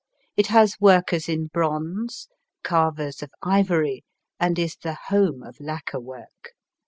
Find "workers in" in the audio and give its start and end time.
0.81-1.51